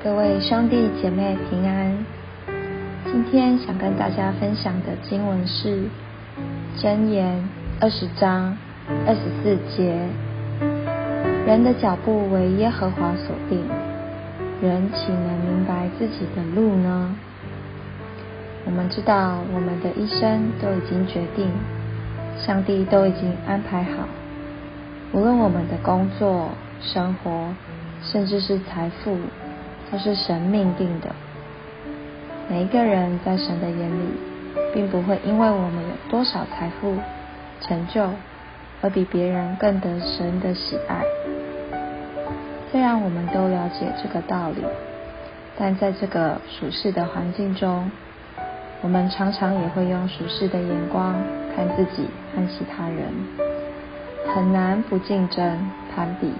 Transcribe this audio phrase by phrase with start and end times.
[0.00, 1.92] 各位兄弟姐妹平安。
[3.04, 5.76] 今天想跟大家分享的经文是
[6.80, 7.36] 《箴言》
[7.80, 8.56] 二十章
[9.04, 9.92] 二十四节：
[11.44, 13.64] 人的脚步为耶和华所定，
[14.62, 17.16] 人岂能明白自己的路呢？
[18.66, 21.50] 我们知道，我们的一生都已经决定，
[22.38, 24.06] 上帝都已经安排好。
[25.10, 27.52] 无论我们的工作、生活，
[28.00, 29.16] 甚至是财富，
[29.90, 31.08] 都是神命定的。
[32.48, 34.08] 每一个人在神的眼里，
[34.72, 36.96] 并不会因为我们有多少财富、
[37.60, 38.08] 成就，
[38.80, 41.02] 而比别人更得神的喜爱。
[42.70, 44.62] 虽然我们都了解这个道理，
[45.58, 47.90] 但在这个属世的环境中，
[48.82, 51.14] 我们常常也会用属世的眼光
[51.56, 53.04] 看自己和其他人。
[54.34, 56.32] 很难不竞争、攀比，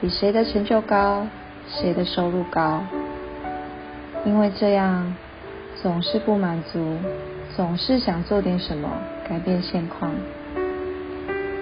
[0.00, 1.26] 比谁的成就高，
[1.70, 2.80] 谁的收入高。
[4.24, 5.14] 因为这样
[5.80, 6.96] 总是不满足，
[7.56, 8.88] 总是想做点什么
[9.28, 10.10] 改变现况。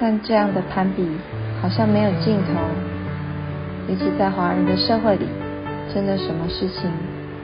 [0.00, 1.06] 但这样的攀比
[1.60, 2.52] 好像没有尽头，
[3.88, 5.26] 尤其在华人的社会里，
[5.92, 6.90] 真的什么事情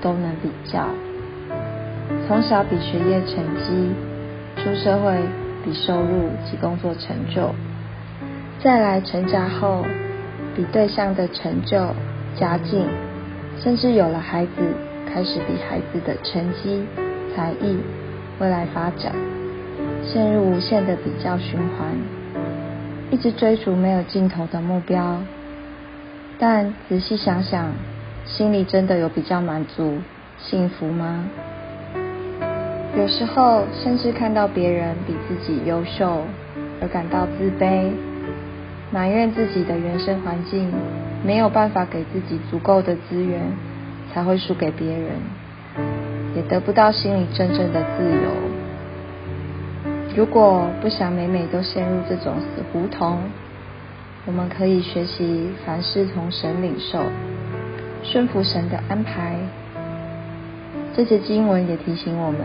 [0.00, 0.86] 都能比较。
[2.26, 3.92] 从小比学业成绩，
[4.56, 5.16] 出社会
[5.64, 7.52] 比收入及工作成就。
[8.62, 9.84] 再来成家后，
[10.54, 11.94] 比对象的成就、
[12.38, 12.86] 家境，
[13.60, 14.52] 甚至有了孩子，
[15.12, 16.84] 开始比孩子的成绩、
[17.34, 17.78] 才艺、
[18.38, 19.12] 未来发展，
[20.04, 21.88] 陷入无限的比较循环，
[23.10, 25.18] 一直追逐没有尽头的目标。
[26.38, 27.72] 但仔细想想，
[28.26, 29.98] 心里真的有比较满足、
[30.38, 31.24] 幸福吗？
[32.98, 36.24] 有时候甚至看到别人比自己优秀，
[36.80, 37.90] 而感到自卑。
[38.90, 40.72] 埋怨自己的原生环境
[41.24, 43.40] 没有办法给自己足够的资源，
[44.12, 45.10] 才会输给别人，
[46.34, 48.30] 也得不到心里真正的自由。
[50.16, 53.18] 如果不想每每都陷入这种死胡同，
[54.24, 57.02] 我们可以学习凡事从神领受，
[58.02, 59.36] 顺服神的安排。
[60.94, 62.40] 这节经文也提醒我们，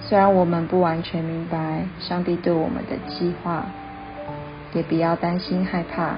[0.00, 3.66] 虽然我们不完全明白上帝对我们的计划。
[4.72, 6.14] 也不要担心害怕，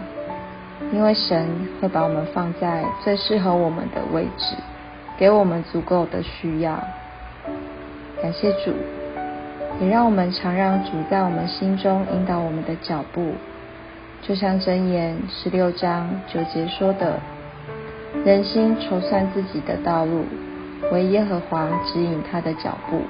[0.91, 1.47] 因为神
[1.81, 4.57] 会把我们放在最适合我们的位置，
[5.19, 6.83] 给我们足够的需要。
[8.23, 8.73] 感谢主，
[9.81, 13.35] 也让我们常让主在我们心中引导我们的脚步。
[14.21, 17.19] 就像箴言十六章九节说的
[18.25, 20.25] ：“人心筹算自己的道路，
[20.93, 23.03] 唯耶和华指引他的脚步。”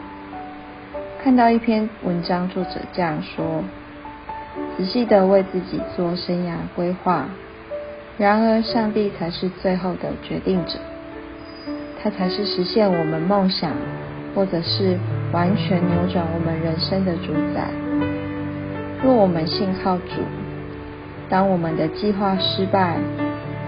[1.22, 3.62] 看到一篇文章，作者这样说。
[4.77, 7.27] 仔细的为自己做生涯规划，
[8.19, 10.78] 然而上帝才是最后的决定者，
[12.03, 13.73] 他才是实现我们梦想，
[14.34, 14.99] 或者是
[15.33, 17.69] 完全扭转我们人生的主宰。
[19.03, 20.23] 若我们信靠主，
[21.28, 22.97] 当我们的计划失败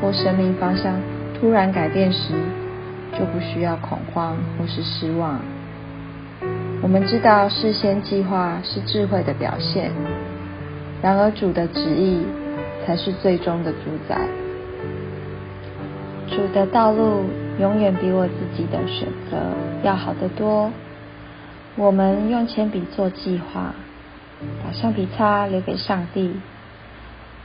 [0.01, 1.01] 或生命方向
[1.41, 2.35] 突然改变时，
[3.19, 5.41] 就不需要恐慌或是失望。
[6.83, 9.91] 我们知道事先计划是智慧的表现。
[11.03, 12.25] 然而，主的旨意
[12.87, 13.79] 才是最终的主
[14.09, 14.19] 宰。
[16.29, 17.25] 主的道路
[17.61, 19.37] 永远比我自己的选择
[19.83, 20.71] 要好得多。
[21.77, 23.75] 我们用铅笔做计划，
[24.63, 26.35] 把橡皮擦留给上帝。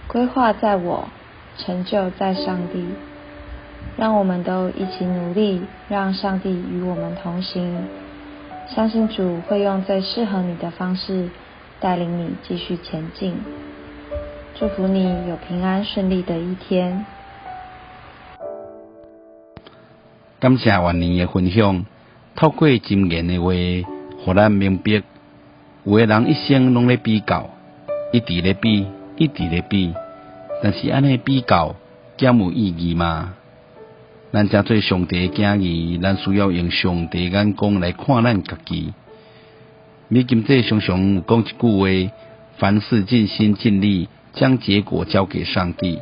[0.07, 1.09] 规划在我，
[1.57, 2.85] 成就在上帝。
[3.97, 7.83] 让我们都一起努力，让上帝与我们同行。
[8.67, 11.29] 相信主会用最适合你的方式。
[11.81, 13.37] 带领你继续前进，
[14.59, 17.05] 祝福你有平安顺利的一天。
[20.37, 21.85] 感谢万年的分享，
[22.35, 23.53] 透过经验的话，
[24.25, 25.01] 互咱明白，
[25.85, 27.49] 有的人一生拢咧比较，
[28.11, 29.93] 一直咧比，一直咧比，
[30.61, 31.77] 但是安尼比较，
[32.17, 33.35] 减有意义吗？
[34.33, 38.93] 咱正做上帝的建议，咱需要用上帝眼光来看咱家己。
[40.09, 41.53] 米金这常常讲一句
[42.09, 42.11] 话：
[42.57, 45.99] 凡事尽心尽力，将结果交给上帝。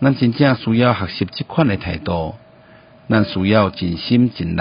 [0.00, 2.34] 咱真正需要学习这款的态度。
[3.08, 4.60] 咱需要尽心尽力，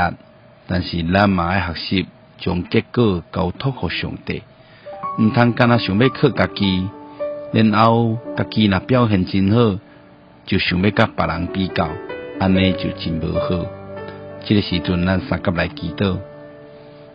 [0.68, 2.08] 但是咱嘛爱学习
[2.38, 4.44] 将结果交托给上帝。
[5.18, 6.88] 毋通干那想要靠家己，
[7.52, 9.80] 然后家己若表现真好，
[10.46, 11.90] 就想要甲别人比较，
[12.40, 13.66] 安尼就真无好。
[14.46, 16.20] 这个时阵，咱三甲来祈祷，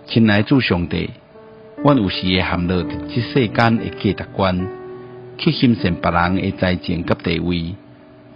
[0.07, 1.11] 亲爱主上帝。
[1.85, 4.67] 阮有时会陷落伫即世间诶价值观，
[5.41, 7.75] 去欣赏别人诶才情甲地位，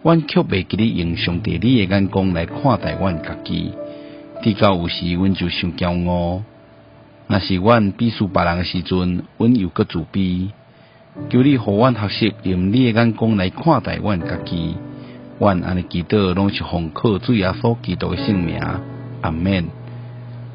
[0.03, 3.73] 阮却未记咧用上帝你诶眼光来看待阮家己。
[4.43, 6.43] 伫到有时，阮就伤骄傲。
[7.29, 10.49] 若是阮比输别人诶时阵，阮又搁自卑。
[11.29, 14.75] 求你互阮学习用你诶眼光来看待阮家己。
[15.39, 18.59] 阮安尼祈祷，拢是奉靠主耶稣基督诶圣名。
[19.21, 19.67] 阿免。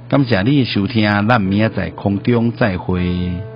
[0.10, 3.49] 感谢你诶收听，咱明仔载空中再会。